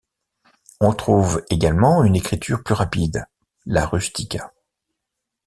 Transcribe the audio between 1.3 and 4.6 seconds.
également une écriture plus rapide, la rustica.